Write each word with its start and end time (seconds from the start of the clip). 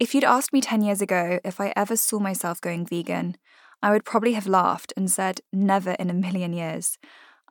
If 0.00 0.14
you'd 0.14 0.24
asked 0.24 0.54
me 0.54 0.62
10 0.62 0.80
years 0.80 1.02
ago 1.02 1.40
if 1.44 1.60
I 1.60 1.74
ever 1.76 1.94
saw 1.94 2.18
myself 2.18 2.58
going 2.58 2.86
vegan, 2.86 3.36
I 3.82 3.90
would 3.90 4.06
probably 4.06 4.32
have 4.32 4.46
laughed 4.46 4.94
and 4.96 5.10
said, 5.10 5.42
never 5.52 5.90
in 5.90 6.08
a 6.08 6.14
million 6.14 6.54
years. 6.54 6.96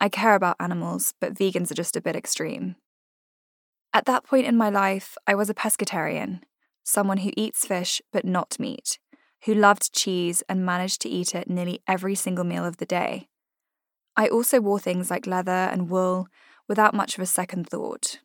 I 0.02 0.10
care 0.10 0.34
about 0.34 0.56
animals, 0.60 1.14
but 1.22 1.36
vegans 1.36 1.70
are 1.70 1.76
just 1.76 1.96
a 1.96 2.02
bit 2.02 2.16
extreme. 2.16 2.76
At 3.94 4.06
that 4.06 4.24
point 4.24 4.48
in 4.48 4.58
my 4.58 4.72
life, 4.72 5.16
I 5.28 5.36
was 5.36 5.52
a 5.52 5.54
pescatarian, 5.54 6.42
someone 6.84 7.20
who 7.20 7.32
eats 7.38 7.68
fish 7.68 8.02
but 8.12 8.26
not 8.26 8.60
meat, 8.60 8.98
who 9.46 9.54
loved 9.54 9.94
cheese 9.94 10.42
and 10.50 10.66
managed 10.66 11.02
to 11.02 11.10
eat 11.10 11.36
it 11.36 11.52
nearly 11.52 11.84
every 11.88 12.16
single 12.16 12.46
meal 12.46 12.66
of 12.66 12.78
the 12.78 12.86
day. 12.86 13.28
I 14.18 14.28
also 14.28 14.60
wore 14.60 14.80
things 14.80 15.12
like 15.12 15.28
leather 15.28 15.52
and 15.52 15.88
wool 15.88 16.28
without 16.68 16.96
much 16.96 17.16
of 17.16 17.22
a 17.22 17.28
second 17.28 17.70
thought. 17.70 18.22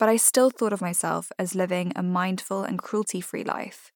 But 0.00 0.08
I 0.08 0.16
still 0.16 0.48
thought 0.50 0.72
of 0.72 0.80
myself 0.80 1.30
as 1.38 1.54
living 1.54 1.92
a 1.94 2.02
mindful 2.02 2.64
and 2.64 2.78
cruelty 2.78 3.20
free 3.20 3.44
life. 3.44 3.92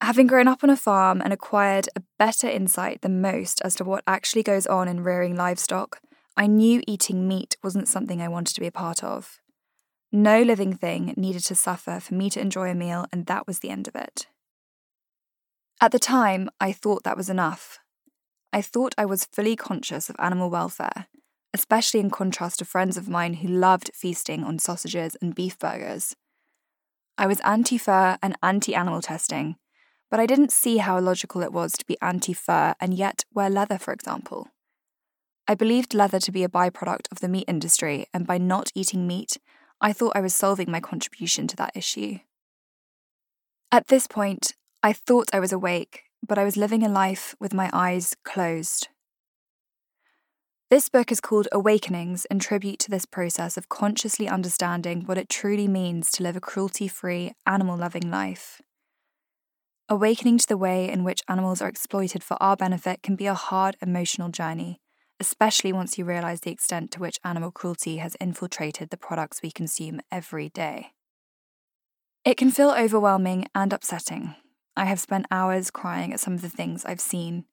Having 0.00 0.28
grown 0.28 0.46
up 0.46 0.62
on 0.62 0.70
a 0.70 0.76
farm 0.76 1.20
and 1.20 1.32
acquired 1.32 1.88
a 1.96 2.02
better 2.20 2.48
insight 2.48 3.02
than 3.02 3.20
most 3.20 3.60
as 3.62 3.74
to 3.74 3.84
what 3.84 4.04
actually 4.06 4.44
goes 4.44 4.64
on 4.64 4.86
in 4.86 5.02
rearing 5.02 5.34
livestock, 5.34 6.00
I 6.36 6.46
knew 6.46 6.82
eating 6.86 7.26
meat 7.26 7.56
wasn't 7.64 7.88
something 7.88 8.22
I 8.22 8.28
wanted 8.28 8.54
to 8.54 8.60
be 8.60 8.68
a 8.68 8.72
part 8.72 9.02
of. 9.02 9.40
No 10.12 10.42
living 10.42 10.74
thing 10.74 11.14
needed 11.16 11.42
to 11.46 11.56
suffer 11.56 11.98
for 11.98 12.14
me 12.14 12.30
to 12.30 12.40
enjoy 12.40 12.70
a 12.70 12.74
meal, 12.74 13.06
and 13.12 13.26
that 13.26 13.48
was 13.48 13.58
the 13.58 13.70
end 13.70 13.88
of 13.88 13.96
it. 13.96 14.28
At 15.80 15.90
the 15.90 15.98
time, 15.98 16.48
I 16.60 16.70
thought 16.70 17.02
that 17.02 17.16
was 17.16 17.28
enough. 17.28 17.80
I 18.52 18.62
thought 18.62 18.94
I 18.96 19.04
was 19.04 19.28
fully 19.32 19.56
conscious 19.56 20.08
of 20.08 20.16
animal 20.20 20.48
welfare, 20.48 21.08
especially 21.56 22.00
in 22.00 22.10
contrast 22.10 22.58
to 22.58 22.66
friends 22.66 22.98
of 22.98 23.08
mine 23.08 23.32
who 23.32 23.48
loved 23.48 23.90
feasting 23.94 24.44
on 24.44 24.58
sausages 24.58 25.16
and 25.22 25.34
beef 25.34 25.58
burgers. 25.58 26.14
I 27.16 27.26
was 27.26 27.40
anti 27.40 27.78
fur 27.78 28.18
and 28.22 28.36
anti 28.42 28.74
animal 28.74 29.00
testing, 29.00 29.56
but 30.10 30.20
I 30.20 30.26
didn't 30.26 30.52
see 30.52 30.76
how 30.76 30.98
illogical 30.98 31.42
it 31.42 31.54
was 31.54 31.72
to 31.72 31.86
be 31.86 31.96
anti 32.02 32.34
fur 32.34 32.74
and 32.78 32.92
yet 32.92 33.24
wear 33.32 33.48
leather, 33.48 33.78
for 33.78 33.94
example. 33.94 34.48
I 35.48 35.54
believed 35.54 35.94
leather 35.94 36.20
to 36.20 36.30
be 36.30 36.44
a 36.44 36.48
byproduct 36.50 37.10
of 37.10 37.20
the 37.20 37.28
meat 37.28 37.46
industry, 37.48 38.06
and 38.12 38.26
by 38.26 38.36
not 38.36 38.70
eating 38.74 39.06
meat, 39.06 39.38
I 39.80 39.94
thought 39.94 40.14
I 40.14 40.20
was 40.20 40.34
solving 40.34 40.70
my 40.70 40.80
contribution 40.80 41.46
to 41.46 41.56
that 41.56 41.74
issue. 41.74 42.18
At 43.72 43.88
this 43.88 44.06
point, 44.06 44.52
I 44.82 44.92
thought 44.92 45.30
I 45.32 45.40
was 45.40 45.52
awake, 45.52 46.02
but 46.26 46.36
I 46.36 46.44
was 46.44 46.58
living 46.58 46.82
a 46.82 46.88
life 46.90 47.34
with 47.40 47.54
my 47.54 47.70
eyes 47.72 48.14
closed. 48.24 48.88
This 50.68 50.88
book 50.88 51.12
is 51.12 51.20
called 51.20 51.46
Awakenings 51.52 52.24
in 52.24 52.40
tribute 52.40 52.80
to 52.80 52.90
this 52.90 53.06
process 53.06 53.56
of 53.56 53.68
consciously 53.68 54.28
understanding 54.28 55.02
what 55.02 55.16
it 55.16 55.28
truly 55.28 55.68
means 55.68 56.10
to 56.10 56.24
live 56.24 56.34
a 56.34 56.40
cruelty 56.40 56.88
free, 56.88 57.34
animal 57.46 57.76
loving 57.76 58.10
life. 58.10 58.60
Awakening 59.88 60.38
to 60.38 60.48
the 60.48 60.56
way 60.56 60.90
in 60.90 61.04
which 61.04 61.22
animals 61.28 61.62
are 61.62 61.68
exploited 61.68 62.24
for 62.24 62.36
our 62.42 62.56
benefit 62.56 63.00
can 63.00 63.14
be 63.14 63.26
a 63.26 63.34
hard 63.34 63.76
emotional 63.80 64.28
journey, 64.28 64.80
especially 65.20 65.72
once 65.72 65.98
you 65.98 66.04
realize 66.04 66.40
the 66.40 66.50
extent 66.50 66.90
to 66.90 67.00
which 67.00 67.20
animal 67.22 67.52
cruelty 67.52 67.98
has 67.98 68.16
infiltrated 68.20 68.90
the 68.90 68.96
products 68.96 69.42
we 69.44 69.52
consume 69.52 70.00
every 70.10 70.48
day. 70.48 70.88
It 72.24 72.36
can 72.36 72.50
feel 72.50 72.70
overwhelming 72.70 73.46
and 73.54 73.72
upsetting. 73.72 74.34
I 74.76 74.86
have 74.86 74.98
spent 74.98 75.26
hours 75.30 75.70
crying 75.70 76.12
at 76.12 76.18
some 76.18 76.34
of 76.34 76.42
the 76.42 76.48
things 76.48 76.84
I've 76.84 77.00
seen. 77.00 77.44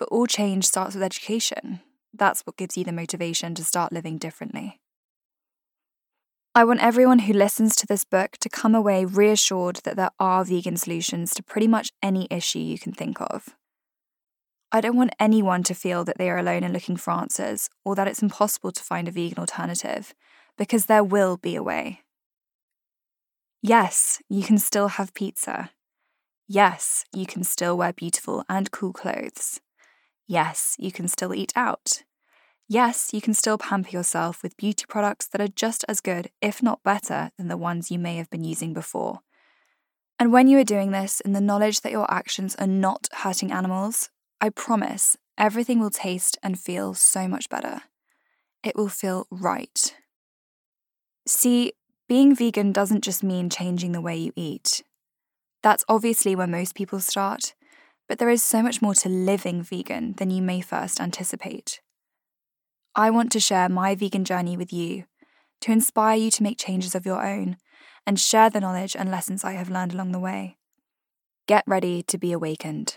But 0.00 0.08
all 0.08 0.26
change 0.26 0.66
starts 0.66 0.94
with 0.96 1.04
education. 1.04 1.78
That's 2.16 2.42
what 2.42 2.56
gives 2.56 2.76
you 2.76 2.84
the 2.84 2.92
motivation 2.92 3.54
to 3.56 3.64
start 3.64 3.92
living 3.92 4.18
differently. 4.18 4.80
I 6.54 6.62
want 6.62 6.80
everyone 6.80 7.20
who 7.20 7.32
listens 7.32 7.74
to 7.76 7.86
this 7.86 8.04
book 8.04 8.38
to 8.38 8.48
come 8.48 8.76
away 8.76 9.04
reassured 9.04 9.80
that 9.82 9.96
there 9.96 10.12
are 10.20 10.44
vegan 10.44 10.76
solutions 10.76 11.34
to 11.34 11.42
pretty 11.42 11.66
much 11.66 11.90
any 12.00 12.28
issue 12.30 12.60
you 12.60 12.78
can 12.78 12.92
think 12.92 13.20
of. 13.20 13.56
I 14.70 14.80
don't 14.80 14.96
want 14.96 15.16
anyone 15.18 15.64
to 15.64 15.74
feel 15.74 16.04
that 16.04 16.16
they 16.16 16.30
are 16.30 16.38
alone 16.38 16.62
in 16.62 16.72
looking 16.72 16.96
for 16.96 17.10
answers 17.10 17.68
or 17.84 17.96
that 17.96 18.06
it's 18.06 18.22
impossible 18.22 18.70
to 18.70 18.82
find 18.82 19.08
a 19.08 19.10
vegan 19.10 19.38
alternative, 19.38 20.14
because 20.56 20.86
there 20.86 21.02
will 21.02 21.36
be 21.36 21.56
a 21.56 21.62
way. 21.62 22.02
Yes, 23.60 24.22
you 24.28 24.44
can 24.44 24.58
still 24.58 24.88
have 24.88 25.14
pizza. 25.14 25.70
Yes, 26.46 27.04
you 27.12 27.26
can 27.26 27.42
still 27.42 27.76
wear 27.76 27.92
beautiful 27.92 28.44
and 28.48 28.70
cool 28.70 28.92
clothes. 28.92 29.60
Yes, 30.26 30.76
you 30.78 30.90
can 30.90 31.08
still 31.08 31.34
eat 31.34 31.52
out. 31.54 32.02
Yes, 32.66 33.10
you 33.12 33.20
can 33.20 33.34
still 33.34 33.58
pamper 33.58 33.90
yourself 33.90 34.42
with 34.42 34.56
beauty 34.56 34.84
products 34.88 35.26
that 35.28 35.40
are 35.40 35.48
just 35.48 35.84
as 35.86 36.00
good, 36.00 36.30
if 36.40 36.62
not 36.62 36.82
better, 36.82 37.30
than 37.36 37.48
the 37.48 37.58
ones 37.58 37.90
you 37.90 37.98
may 37.98 38.16
have 38.16 38.30
been 38.30 38.44
using 38.44 38.72
before. 38.72 39.20
And 40.18 40.32
when 40.32 40.48
you 40.48 40.58
are 40.58 40.64
doing 40.64 40.92
this 40.92 41.20
in 41.20 41.32
the 41.32 41.40
knowledge 41.40 41.82
that 41.82 41.92
your 41.92 42.10
actions 42.10 42.54
are 42.56 42.66
not 42.66 43.08
hurting 43.12 43.52
animals, 43.52 44.08
I 44.40 44.48
promise 44.48 45.16
everything 45.36 45.80
will 45.80 45.90
taste 45.90 46.38
and 46.42 46.58
feel 46.58 46.94
so 46.94 47.28
much 47.28 47.48
better. 47.50 47.82
It 48.62 48.76
will 48.76 48.88
feel 48.88 49.26
right. 49.30 49.94
See, 51.26 51.72
being 52.08 52.34
vegan 52.34 52.72
doesn't 52.72 53.04
just 53.04 53.22
mean 53.22 53.50
changing 53.50 53.92
the 53.92 54.00
way 54.00 54.16
you 54.16 54.32
eat. 54.36 54.82
That's 55.62 55.84
obviously 55.88 56.36
where 56.36 56.46
most 56.46 56.74
people 56.74 57.00
start, 57.00 57.54
but 58.08 58.18
there 58.18 58.30
is 58.30 58.44
so 58.44 58.62
much 58.62 58.82
more 58.82 58.94
to 58.94 59.08
living 59.08 59.62
vegan 59.62 60.14
than 60.18 60.30
you 60.30 60.42
may 60.42 60.60
first 60.60 61.00
anticipate. 61.00 61.80
I 62.94 63.10
want 63.10 63.32
to 63.32 63.40
share 63.40 63.68
my 63.68 63.94
vegan 63.94 64.24
journey 64.24 64.56
with 64.56 64.72
you 64.72 65.04
to 65.62 65.72
inspire 65.72 66.16
you 66.16 66.30
to 66.32 66.42
make 66.42 66.58
changes 66.58 66.94
of 66.94 67.06
your 67.06 67.24
own 67.26 67.56
and 68.06 68.20
share 68.20 68.50
the 68.50 68.60
knowledge 68.60 68.94
and 68.94 69.10
lessons 69.10 69.44
I 69.44 69.52
have 69.52 69.70
learned 69.70 69.94
along 69.94 70.12
the 70.12 70.20
way. 70.20 70.58
Get 71.46 71.64
ready 71.66 72.02
to 72.04 72.18
be 72.18 72.32
awakened. 72.32 72.96